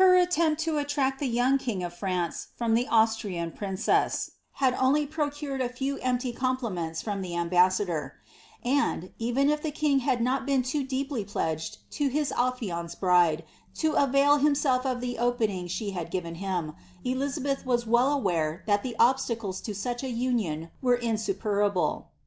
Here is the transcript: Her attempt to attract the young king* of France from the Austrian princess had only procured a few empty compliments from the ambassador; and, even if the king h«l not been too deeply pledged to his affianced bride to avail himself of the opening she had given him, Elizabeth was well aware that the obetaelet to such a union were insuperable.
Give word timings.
Her 0.00 0.14
attempt 0.16 0.62
to 0.62 0.78
attract 0.78 1.20
the 1.20 1.26
young 1.28 1.58
king* 1.58 1.84
of 1.84 1.92
France 1.92 2.48
from 2.56 2.72
the 2.72 2.88
Austrian 2.88 3.50
princess 3.50 4.30
had 4.52 4.72
only 4.80 5.06
procured 5.06 5.60
a 5.60 5.68
few 5.68 5.98
empty 5.98 6.32
compliments 6.32 7.02
from 7.02 7.20
the 7.20 7.36
ambassador; 7.36 8.14
and, 8.64 9.10
even 9.18 9.50
if 9.50 9.60
the 9.62 9.70
king 9.70 10.00
h«l 10.08 10.20
not 10.20 10.46
been 10.46 10.62
too 10.62 10.84
deeply 10.84 11.22
pledged 11.22 11.80
to 11.90 12.08
his 12.08 12.32
affianced 12.32 12.98
bride 12.98 13.44
to 13.74 13.92
avail 13.92 14.38
himself 14.38 14.86
of 14.86 15.02
the 15.02 15.18
opening 15.18 15.66
she 15.66 15.90
had 15.90 16.10
given 16.10 16.36
him, 16.36 16.72
Elizabeth 17.04 17.66
was 17.66 17.84
well 17.86 18.10
aware 18.10 18.62
that 18.66 18.82
the 18.82 18.96
obetaelet 18.98 19.62
to 19.64 19.74
such 19.74 20.02
a 20.02 20.08
union 20.08 20.70
were 20.80 20.96
insuperable. 20.96 22.08